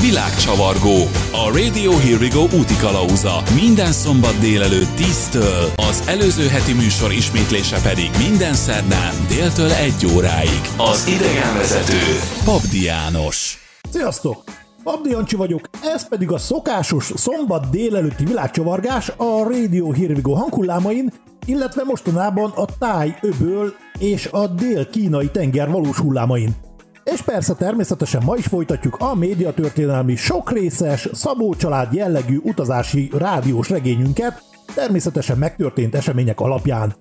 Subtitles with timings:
[0.00, 0.96] Világcsavargó.
[1.32, 3.42] A Radio Here We Go úti kalauza.
[3.54, 10.60] Minden szombat délelőtt 10-től, az előző heti műsor ismétlése pedig minden szerdán déltől 1 óráig.
[10.76, 12.02] Az idegenvezető
[12.44, 13.58] Pabdi János.
[13.90, 14.44] Sziasztok!
[14.84, 21.12] Abdi Jancsi vagyok, ez pedig a szokásos szombat délelőtti világcsavargás a Radio Here We hanghullámain,
[21.46, 26.56] illetve mostanában a táj öböl és a dél-kínai tenger valós hullámain.
[27.04, 34.42] És persze természetesen ma is folytatjuk a médiatörténelmi sokrészes, Szabó család jellegű utazási rádiós regényünket,
[34.74, 36.94] természetesen megtörtént események alapján.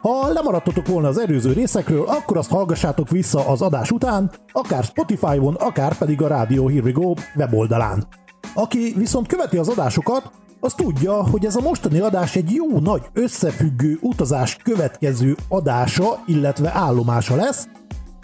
[0.00, 5.54] Ha lemaradtatok volna az előző részekről, akkor azt hallgassátok vissza az adás után, akár Spotify-on,
[5.54, 8.06] akár pedig a Radio Here We Go weboldalán.
[8.54, 13.02] Aki viszont követi az adásokat, az tudja, hogy ez a mostani adás egy jó nagy
[13.12, 17.68] összefüggő utazás következő adása, illetve állomása lesz.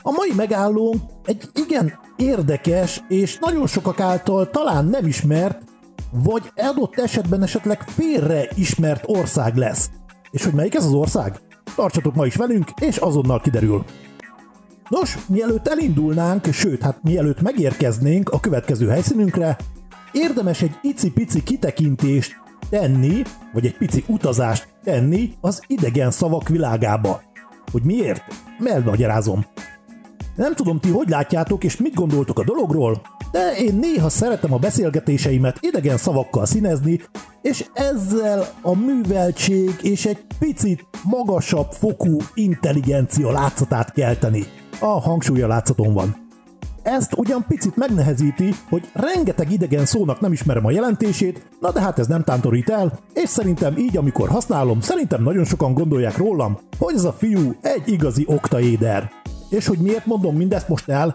[0.06, 5.62] A mai megállónk egy igen érdekes és nagyon sokak által talán nem ismert,
[6.10, 9.90] vagy adott esetben esetleg félre ismert ország lesz.
[10.30, 11.40] És hogy melyik ez az ország?
[11.74, 13.84] Tartsatok ma is velünk, és azonnal kiderül.
[14.88, 19.56] Nos, mielőtt elindulnánk, sőt, hát mielőtt megérkeznénk a következő helyszínünkre,
[20.12, 22.36] érdemes egy icipici kitekintést
[22.70, 27.22] tenni, vagy egy pici utazást tenni az idegen szavak világába.
[27.72, 28.22] Hogy miért?
[28.64, 29.44] Elmagyarázom.
[30.36, 34.58] Nem tudom ti, hogy látjátok és mit gondoltok a dologról, de én néha szeretem a
[34.58, 37.00] beszélgetéseimet idegen szavakkal színezni,
[37.42, 44.44] és ezzel a műveltség és egy picit magasabb fokú intelligencia látszatát kelteni.
[44.80, 46.24] A hangsúlya látszaton van.
[46.82, 51.98] Ezt ugyan picit megnehezíti, hogy rengeteg idegen szónak nem ismerem a jelentését, na de hát
[51.98, 56.94] ez nem tántorít el, és szerintem így, amikor használom, szerintem nagyon sokan gondolják rólam, hogy
[56.94, 59.10] ez a fiú egy igazi oktaéder.
[59.48, 61.14] És hogy miért mondom mindezt most el?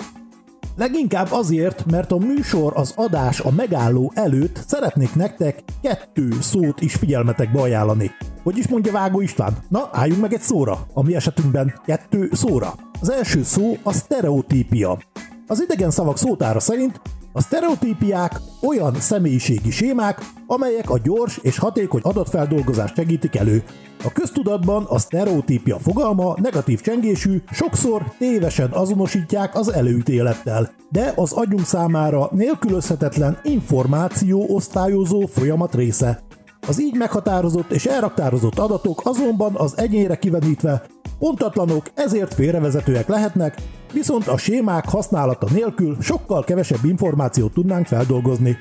[0.75, 6.95] Leginkább azért, mert a műsor, az adás, a megálló előtt szeretnék nektek kettő szót is
[6.95, 8.11] figyelmetekbe ajánlani.
[8.43, 9.57] Hogy is mondja Vágó István?
[9.69, 12.73] Na, álljunk meg egy szóra, a mi esetünkben kettő szóra.
[13.01, 14.99] Az első szó a sztereotípia.
[15.47, 17.01] Az idegen szavak szótára szerint
[17.33, 23.63] a sztereotípiák olyan személyiségi sémák, amelyek a gyors és hatékony adatfeldolgozást segítik elő.
[24.03, 31.65] A köztudatban a sztereotípia fogalma negatív csengésű, sokszor tévesen azonosítják az előítélettel, de az agyunk
[31.65, 36.19] számára nélkülözhetetlen információ osztályozó folyamat része.
[36.67, 40.81] Az így meghatározott és elraktározott adatok azonban az egyénre kivenítve
[41.21, 43.55] pontatlanok, ezért félrevezetőek lehetnek,
[43.93, 48.59] viszont a sémák használata nélkül sokkal kevesebb információt tudnánk feldolgozni.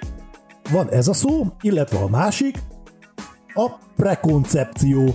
[0.73, 2.59] Van ez a szó, illetve a másik,
[3.55, 5.15] a prekoncepció.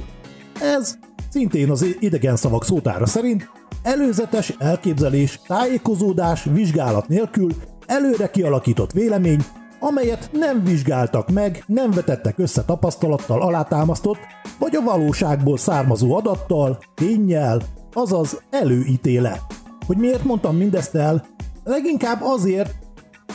[0.61, 0.97] Ez
[1.29, 3.49] szintén az idegen szavak szótára szerint
[3.83, 7.51] előzetes elképzelés, tájékozódás, vizsgálat nélkül
[7.85, 9.45] előre kialakított vélemény,
[9.85, 14.19] amelyet nem vizsgáltak meg, nem vetettek össze tapasztalattal alátámasztott,
[14.59, 17.61] vagy a valóságból származó adattal, tényel,
[17.93, 19.41] azaz előítélet.
[19.85, 21.25] Hogy miért mondtam mindezt el?
[21.63, 22.75] Leginkább azért,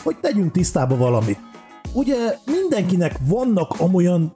[0.03, 1.39] hogy tegyünk tisztába valamit.
[1.93, 4.33] Ugye mindenkinek vannak amolyan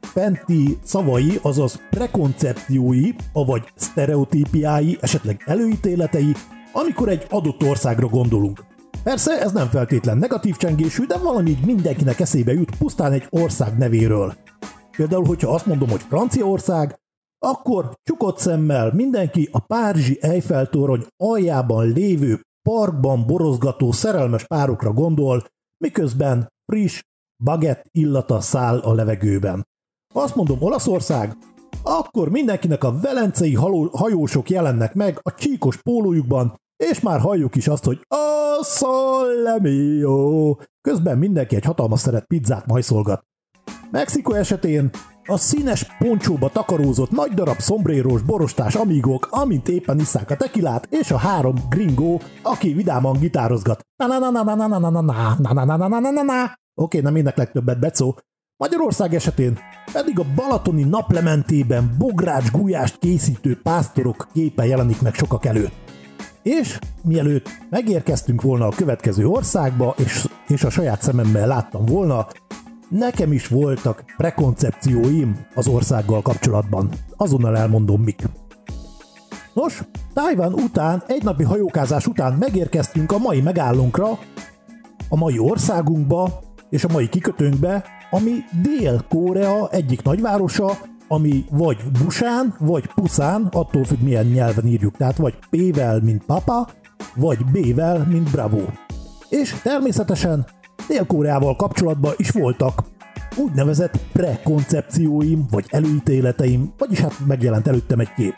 [0.00, 6.34] fenti szavai, azaz prekoncepciói, avagy sztereotípiái, esetleg előítéletei,
[6.72, 8.64] amikor egy adott országra gondolunk.
[9.04, 13.78] Persze ez nem feltétlen negatív csengésű, de valami így mindenkinek eszébe jut pusztán egy ország
[13.78, 14.34] nevéről.
[14.96, 16.98] Például, hogyha azt mondom, hogy Franciaország,
[17.38, 25.44] akkor csukott szemmel mindenki a Párizsi Eiffel torony aljában lévő parkban borozgató szerelmes párokra gondol,
[25.84, 27.00] miközben friss,
[27.44, 29.66] bagett illata száll a levegőben.
[30.14, 31.36] Azt mondom Olaszország,
[31.82, 33.54] akkor mindenkinek a velencei
[33.92, 40.56] hajósok jelennek meg a csíkos pólójukban, és már halljuk is azt, hogy a Solemio.
[40.80, 43.24] Közben mindenki egy hatalmas szeret pizzát majszolgat.
[43.90, 44.90] Mexiko esetén
[45.26, 51.10] a színes poncsóba takarózott nagy darab szombrérós borostás amígok, amint éppen isszák a tekilát, és
[51.10, 53.80] a három gringo, aki vidáman gitározgat.
[56.74, 58.18] Oké, nem éneklek többet, Becó.
[58.56, 59.58] Magyarország esetén
[59.92, 65.83] pedig a balatoni naplementében bogrács gulyást készítő pásztorok képe jelenik meg sokak előtt.
[66.44, 72.26] És mielőtt megérkeztünk volna a következő országba, és, és a saját szememmel láttam volna,
[72.88, 76.90] nekem is voltak prekoncepcióim az országgal kapcsolatban.
[77.16, 78.22] Azonnal elmondom mik.
[79.54, 79.82] Nos,
[80.14, 84.18] Tájván után, egy napi hajókázás után megérkeztünk a mai megállónkra,
[85.08, 88.32] a mai országunkba és a mai kikötőnkbe, ami
[88.62, 90.78] Dél-Korea egyik nagyvárosa,
[91.08, 96.68] ami vagy Busán, vagy Puszán, attól függ milyen nyelven írjuk, tehát vagy P-vel, mint papa,
[97.14, 98.60] vagy B-vel, mint bravo.
[99.28, 100.46] És természetesen
[100.88, 102.82] Dél-Koreával kapcsolatban is voltak
[103.36, 108.34] úgynevezett prekoncepcióim, vagy előítéleteim, vagyis hát megjelent előttem egy kép.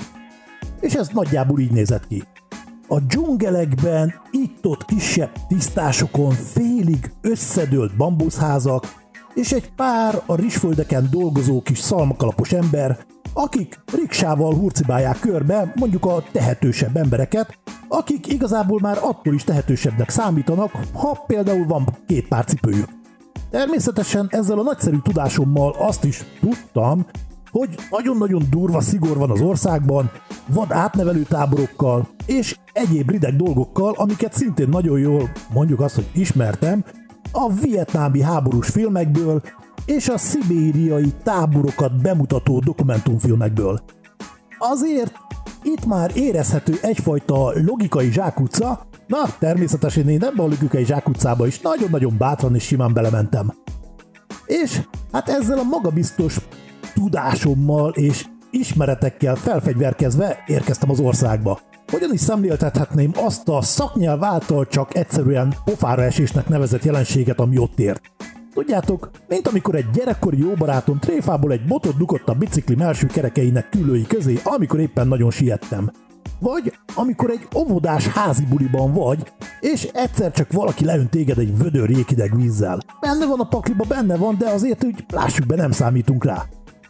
[0.81, 2.23] És ez nagyjából így nézett ki.
[2.89, 9.06] A dzsungelekben, itt-ott kisebb tisztásokon félig összedőlt bambuszházak,
[9.37, 12.99] és egy pár a rizsföldeken dolgozó kis szalmakalapos ember,
[13.33, 20.71] akik riksával hurcibálják körbe mondjuk a tehetősebb embereket, akik igazából már attól is tehetősebbnek számítanak,
[20.93, 22.89] ha például van két pár cipőjük.
[23.51, 27.07] Természetesen ezzel a nagyszerű tudásommal azt is tudtam,
[27.51, 30.11] hogy nagyon-nagyon durva szigor van az országban,
[30.47, 36.85] vad átnevelő táborokkal és egyéb rideg dolgokkal, amiket szintén nagyon jól, mondjuk azt, hogy ismertem,
[37.39, 39.43] a vietnámi háborús filmekből
[39.87, 43.81] és a szibériai táborokat bemutató dokumentumfilmekből.
[44.59, 45.13] Azért
[45.63, 52.15] itt már érezhető egyfajta logikai zsákutca, na természetesen én ebbe a logikai zsákutcába is nagyon-nagyon
[52.19, 53.53] bátran és simán belementem.
[54.47, 54.81] És
[55.13, 56.39] hát ezzel a magabiztos
[56.95, 61.61] tudásommal és ismeretekkel felfegyverkezve érkeztem az országba.
[61.93, 67.79] Hogyan is szemléltethetném azt a szaknyelv által csak egyszerűen pofára esésnek nevezett jelenséget, ami ott
[67.79, 68.01] ért?
[68.55, 73.69] Tudjátok, mint amikor egy gyerekkori jó barátom tréfából egy botot dugott a bicikli melső kerekeinek
[73.69, 75.91] külői közé, amikor éppen nagyon siettem.
[76.39, 81.91] Vagy amikor egy óvodás házi buliban vagy, és egyszer csak valaki leönt téged egy vödör
[81.91, 82.81] jéghideg vízzel.
[83.01, 86.45] Benne van a pakliba, benne van, de azért úgy lássuk be, nem számítunk rá.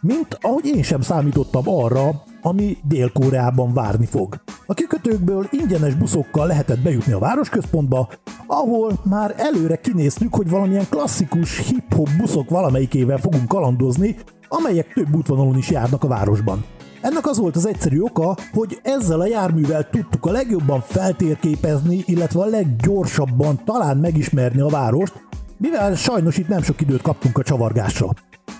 [0.07, 4.41] Mint ahogy én sem számítottam arra, ami Dél-Koreában várni fog.
[4.65, 8.09] A kikötőkből ingyenes buszokkal lehetett bejutni a városközpontba,
[8.45, 14.15] ahol már előre kinéztük, hogy valamilyen klasszikus hip-hop buszok valamelyikével fogunk kalandozni,
[14.47, 16.65] amelyek több útvonalon is járnak a városban.
[17.01, 22.41] Ennek az volt az egyszerű oka, hogy ezzel a járművel tudtuk a legjobban feltérképezni, illetve
[22.41, 25.13] a leggyorsabban talán megismerni a várost,
[25.57, 28.07] mivel sajnos itt nem sok időt kaptunk a csavargásra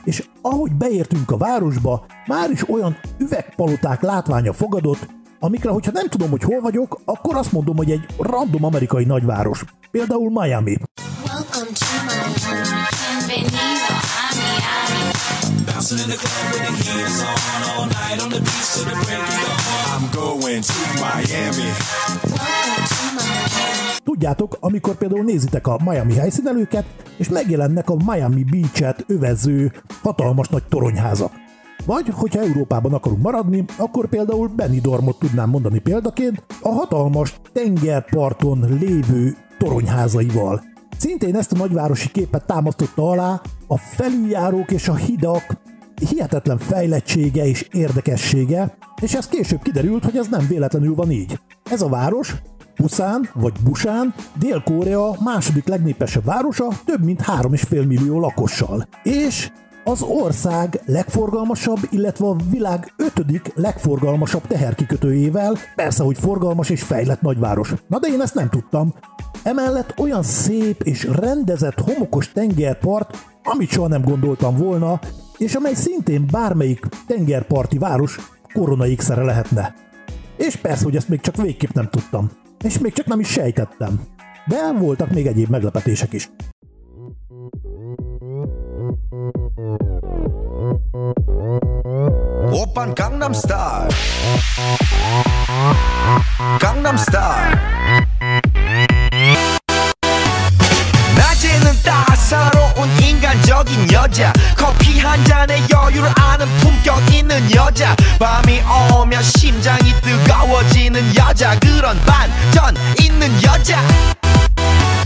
[0.08, 5.08] és ahogy beértünk a városba, már is olyan üvegpaloták látványa fogadott,
[5.40, 9.64] amikre, hogyha nem tudom, hogy hol vagyok, akkor azt mondom, hogy egy random amerikai nagyváros.
[9.92, 10.78] Például Miami.
[11.26, 13.48] Welcome to Miami.
[15.68, 15.84] I'm
[20.12, 21.72] going to Miami.
[24.04, 26.86] Tudjátok, amikor például nézitek a Miami helyszínelőket,
[27.18, 29.72] és megjelennek a Miami Beach-et övező
[30.02, 31.32] hatalmas nagy toronyházak.
[31.86, 39.38] Vagy, hogyha Európában akarunk maradni, akkor például Benidormot tudnám mondani példaként, a hatalmas tengerparton lévő
[39.58, 40.76] toronyházaival.
[40.98, 45.58] Szintén ezt a nagyvárosi képet támasztotta alá a felüljárók és a hidak
[46.10, 51.40] hihetetlen fejlettsége és érdekessége, és ez később kiderült, hogy ez nem véletlenül van így.
[51.64, 52.36] Ez a város
[52.76, 58.88] Puszán vagy Busán, Dél-Korea második legnépesebb városa több mint 3,5 millió lakossal.
[59.04, 59.52] És
[59.88, 67.74] az ország legforgalmasabb, illetve a világ ötödik legforgalmasabb teherkikötőjével, persze, hogy forgalmas és fejlett nagyváros.
[67.88, 68.94] Na de én ezt nem tudtam.
[69.44, 75.00] Emellett olyan szép és rendezett homokos tengerpart, amit soha nem gondoltam volna,
[75.38, 78.18] és amely szintén bármelyik tengerparti város
[78.54, 79.74] korona lehetne.
[80.38, 82.32] És persze, hogy ezt még csak végképp nem tudtam
[82.64, 84.02] és még csak nem is sejtettem.
[84.48, 86.30] De voltak még egyéb meglepetések is.
[93.34, 93.90] Style
[96.60, 97.56] Gangnam Style
[101.16, 104.34] 낮에는 따사로운 인간적인 여자.
[104.56, 107.96] 커피 한 잔에 여유를 아는 품격 있는 여자.
[108.18, 108.62] 밤이
[108.92, 111.60] 오면 심장이 뜨거워지는 여자.
[111.60, 113.82] 그런 반전 있는 여자.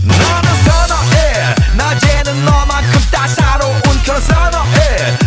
[0.02, 1.54] 너는 선어해.
[1.76, 5.21] 낮에는 너만큼 따사로운 그런 선어해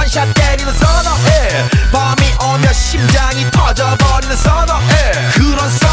[0.00, 5.89] 원샷 때리는 선어해 밤이 오면 심장이 터져버리는 선어해 그런 선어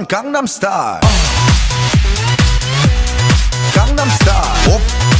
[0.00, 1.00] 1 강남 스타일
[3.74, 5.19] 강남 스타일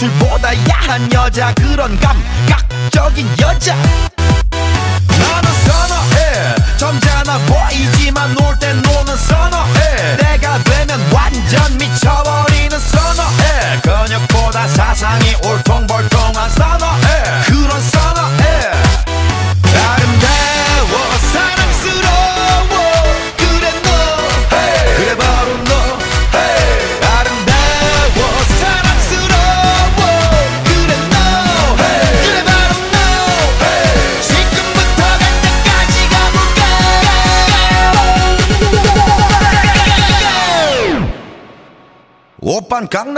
[0.00, 3.74] 노출보다 야한 여자 그런 감각적인 여자.
[3.74, 8.34] 나는 선어해 점잖아 보이지만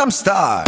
[0.02, 0.62] Gangnam Style!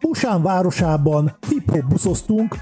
[0.00, 2.56] Busan városában hip-hop buszoztunk,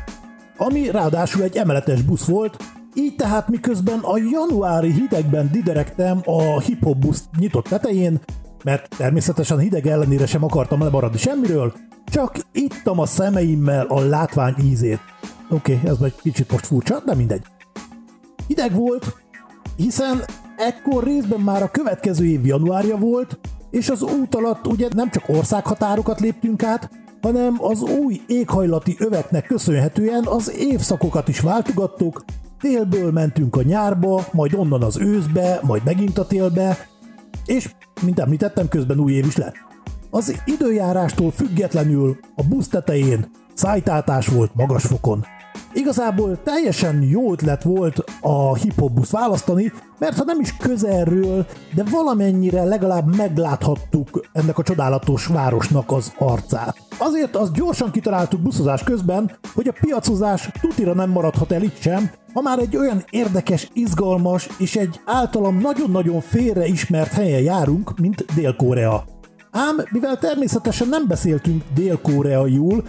[0.56, 2.56] ami ráadásul egy emeletes busz volt,
[2.94, 8.20] így tehát miközben a januári hidegben diderektem a hip-hop busz nyitott tetején,
[8.64, 11.72] mert természetesen hideg ellenére sem akartam lemaradni semmiről,
[12.04, 15.00] csak ittam a szemeimmel a látvány ízét.
[15.50, 17.42] Oké, okay, ez meg kicsit most furcsa, de mindegy.
[18.46, 19.14] Hideg volt,
[19.76, 20.24] hiszen
[20.56, 23.38] ekkor részben már a következő év januárja volt,
[23.70, 26.90] és az út alatt ugye nem csak országhatárokat léptünk át,
[27.22, 32.24] hanem az új éghajlati öveknek köszönhetően az évszakokat is váltogattuk,
[32.60, 36.76] télből mentünk a nyárba, majd onnan az őszbe, majd megint a télbe,
[37.46, 39.54] és, mint említettem, közben új év is lett.
[40.10, 45.24] Az időjárástól függetlenül a busz tetején szájtátás volt magas fokon.
[45.76, 52.64] Igazából teljesen jó ötlet volt a hip-hop választani, mert ha nem is közelről, de valamennyire
[52.64, 56.76] legalább megláthattuk ennek a csodálatos városnak az arcát.
[56.98, 62.10] Azért azt gyorsan kitaláltuk buszozás közben, hogy a piacozás tutira nem maradhat el itt sem,
[62.32, 68.24] ha már egy olyan érdekes, izgalmas és egy általam nagyon-nagyon félre ismert helyen járunk, mint
[68.34, 69.04] Dél-Korea.
[69.50, 72.84] Ám mivel természetesen nem beszéltünk dél-koreaiul,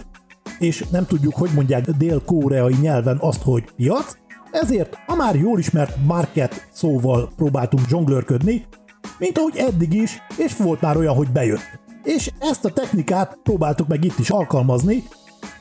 [0.58, 4.16] és nem tudjuk, hogy mondják dél-koreai nyelven azt, hogy piac,
[4.50, 8.66] ezért a már jól ismert market szóval próbáltunk zsonglőrködni,
[9.18, 11.78] mint ahogy eddig is, és volt már olyan, hogy bejött.
[12.02, 15.02] És ezt a technikát próbáltuk meg itt is alkalmazni,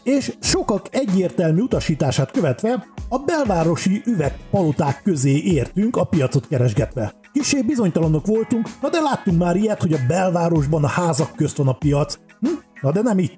[0.04, 7.14] és sokak egyértelmű utasítását követve a belvárosi üvegpaloták közé értünk a piacot keresgetve.
[7.34, 11.68] Kisé bizonytalanok voltunk, na de láttunk már ilyet, hogy a belvárosban a házak közt van
[11.68, 12.20] a piac.
[12.40, 12.48] Hm?
[12.82, 13.38] Na de nem itt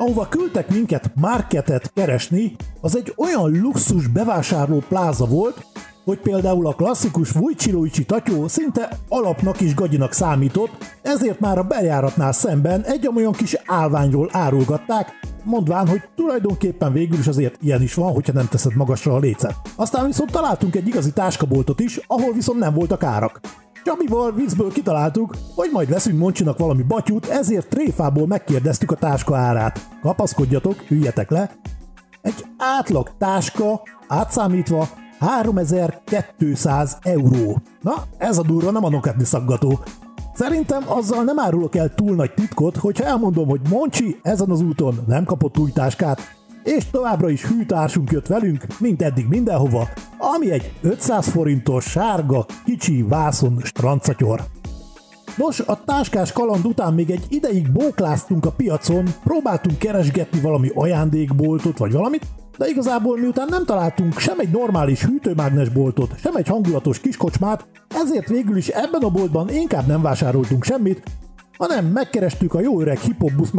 [0.00, 5.66] ahova küldtek minket marketet keresni, az egy olyan luxus bevásárló pláza volt,
[6.04, 10.70] hogy például a klasszikus Vujcsiluicsi tatyó szinte alapnak is gagyinak számított,
[11.02, 15.08] ezért már a bejáratnál szemben egy olyan kis állványról árulgatták,
[15.44, 19.54] mondván, hogy tulajdonképpen végül is azért ilyen is van, hogyha nem teszed magasra a lécet.
[19.76, 23.40] Aztán viszont találtunk egy igazi táskaboltot is, ahol viszont nem voltak árak.
[23.84, 29.88] Csabival viccből kitaláltuk, hogy majd veszünk Moncsinak valami batyút, ezért tréfából megkérdeztük a táska árát.
[30.02, 31.50] Kapaszkodjatok, üljetek le.
[32.22, 37.62] Egy átlag táska, átszámítva 3200 euró.
[37.80, 39.78] Na, ez a durva nem a nokatni szaggató.
[40.34, 44.94] Szerintem azzal nem árulok el túl nagy titkot, hogyha elmondom, hogy Moncsi ezen az úton
[45.06, 46.20] nem kapott új táskát,
[46.64, 49.88] és továbbra is hűtársunk jött velünk, mint eddig mindenhova,
[50.18, 54.40] ami egy 500 forintos sárga, kicsi vászon strandszatyor.
[55.36, 61.78] Nos, a táskás kaland után még egy ideig bókláztunk a piacon, próbáltunk keresgetni valami ajándékboltot
[61.78, 62.26] vagy valamit,
[62.58, 68.56] de igazából miután nem találtunk sem egy normális hűtőmágnesboltot, sem egy hangulatos kiskocsmát, ezért végül
[68.56, 71.02] is ebben a boltban inkább nem vásároltunk semmit,
[71.60, 73.50] hanem megkerestük a jó öreg hip busz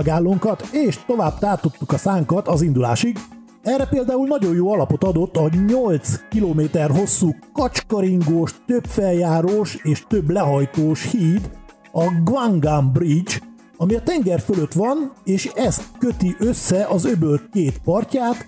[0.72, 3.18] és tovább tátottuk a szánkat az indulásig.
[3.62, 6.62] Erre például nagyon jó alapot adott a 8 km
[6.94, 11.50] hosszú kacskaringós, több feljárós és több lehajtós híd,
[11.92, 13.34] a Guangam Bridge,
[13.78, 18.46] ami a tenger fölött van, és ez köti össze az öböl két partját,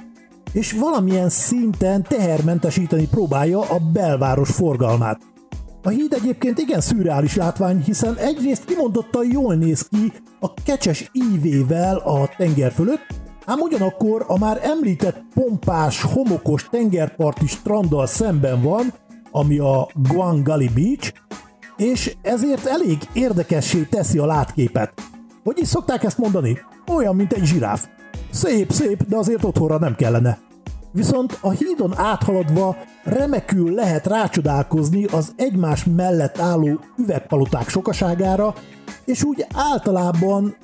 [0.51, 5.32] és valamilyen szinten tehermentesíteni próbálja a belváros forgalmát.
[5.85, 11.97] A híd egyébként igen szürreális látvány, hiszen egyrészt kimondottan jól néz ki a kecses ívével
[11.97, 13.07] a tenger fölött,
[13.45, 18.93] ám ugyanakkor a már említett pompás, homokos tengerparti stranddal szemben van,
[19.31, 21.13] ami a Guangali Beach,
[21.77, 24.93] és ezért elég érdekessé teszi a látképet.
[25.43, 26.59] Hogy is szokták ezt mondani?
[26.95, 27.87] Olyan, mint egy zsiráf.
[28.31, 30.39] Szép, szép, de azért otthonra nem kellene.
[30.93, 38.53] Viszont a hídon áthaladva remekül lehet rácsodálkozni az egymás mellett álló üvegpaloták sokaságára,
[39.05, 40.55] és úgy általában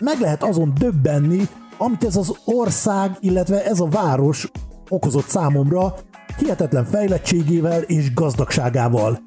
[0.00, 4.50] meg lehet azon döbbenni, amit ez az ország, illetve ez a város
[4.88, 5.94] okozott számomra,
[6.38, 9.20] hihetetlen fejlettségével és gazdagságával.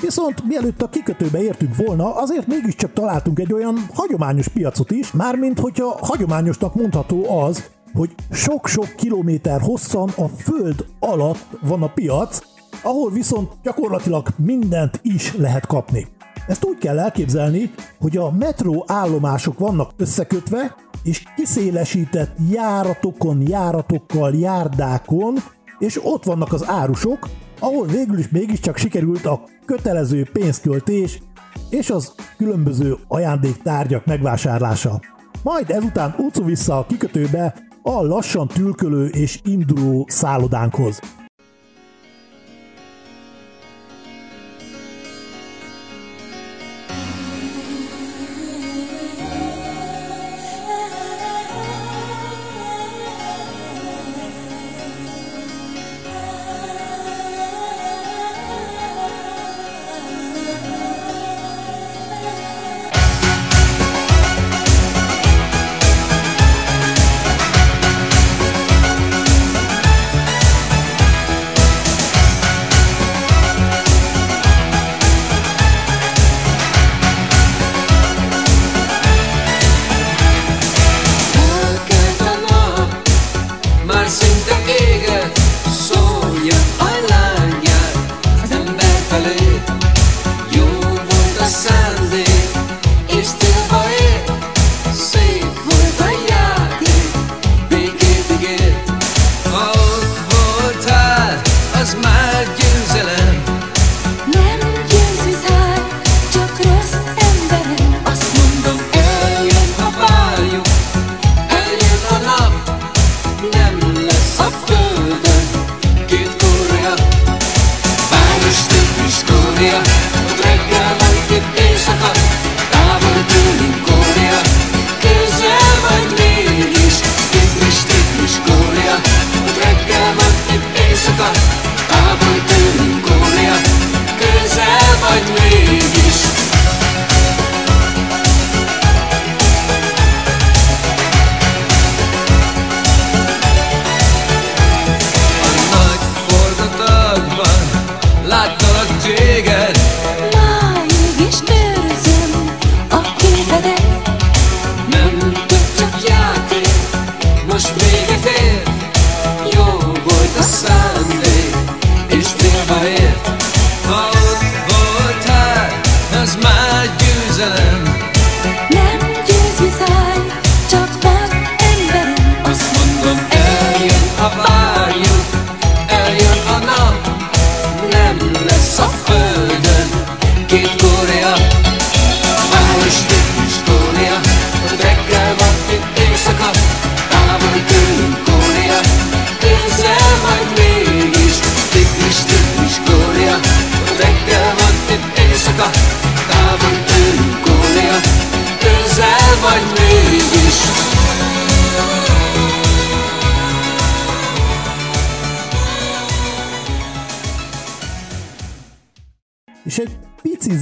[0.00, 5.58] Viszont mielőtt a kikötőbe értünk volna, azért mégiscsak találtunk egy olyan hagyományos piacot is, mármint
[5.58, 12.38] hogyha hagyományosnak mondható az, hogy sok-sok kilométer hosszan a föld alatt van a piac,
[12.82, 16.06] ahol viszont gyakorlatilag mindent is lehet kapni.
[16.46, 17.70] Ezt úgy kell elképzelni,
[18.00, 25.36] hogy a metró állomások vannak összekötve, és kiszélesített járatokon, járatokkal, járdákon,
[25.78, 27.28] és ott vannak az árusok,
[27.58, 31.22] ahol végül is mégiscsak sikerült a kötelező pénzköltés
[31.70, 35.00] és az különböző ajándéktárgyak megvásárlása.
[35.42, 37.54] Majd ezután utcu vissza a kikötőbe
[37.98, 41.00] a lassan tülkölő és induló szállodánkhoz.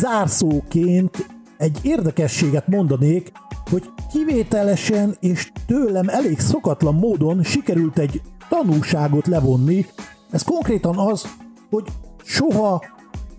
[0.09, 3.33] Zárszóként egy érdekességet mondanék,
[3.71, 9.87] hogy kivételesen és tőlem elég szokatlan módon sikerült egy tanulságot levonni.
[10.31, 11.27] Ez konkrétan az,
[11.71, 11.85] hogy
[12.25, 12.83] soha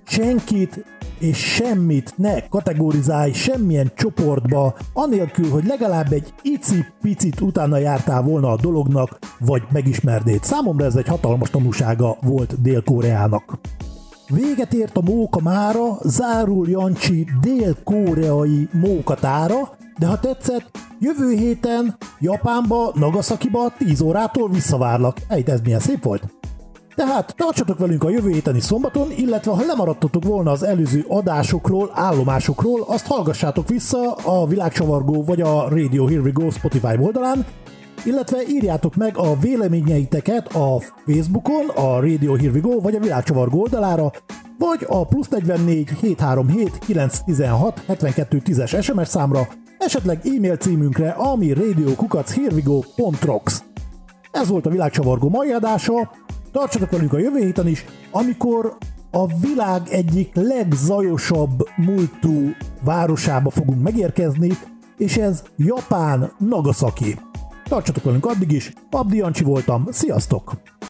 [0.04, 0.86] senkit
[1.20, 8.58] és semmit ne kategorizálj semmilyen csoportba, anélkül, hogy legalább egy icipicit utána jártál volna a
[8.62, 10.44] dolognak, vagy megismernéd.
[10.44, 13.60] Számomra ez egy hatalmas tanúsága volt Dél-Koreának.
[14.30, 22.92] Véget ért a móka mára, zárul Jancsi dél-koreai mókatára, de ha tetszett, jövő héten Japánba,
[22.96, 25.18] Nagasakiba 10 órától visszavárlak.
[25.28, 26.24] Ejt, ez milyen szép volt?
[26.96, 32.84] Tehát tartsatok velünk a jövő héteni szombaton, illetve ha lemaradtatok volna az előző adásokról, állomásokról,
[32.88, 37.46] azt hallgassátok vissza a Világcsavargó vagy a Radio Here We Go Spotify oldalán,
[38.06, 44.12] illetve írjátok meg a véleményeiteket a Facebookon, a Radio Here We vagy a Világcsavargó oldalára,
[44.58, 53.64] vagy a plusz 44 737 916 72 10-es SMS számra, esetleg e-mail címünkre, ami radiokukachherewego.rocks.
[54.32, 56.12] Ez volt a világcsavargó mai adása,
[56.52, 58.78] tartsatok velünk a jövő héten is, amikor
[59.12, 62.50] a világ egyik legzajosabb múltú
[62.84, 64.58] városába fogunk megérkezni,
[64.98, 67.29] és ez Japán Nagasaki.
[67.70, 70.80] Tartsatok velünk addig is, Abdi Jancsi voltam, sziasztok!